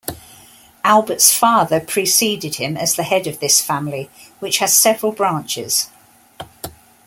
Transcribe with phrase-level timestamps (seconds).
[0.83, 5.91] Albert's father preceded him as the head of this family, which has several branches.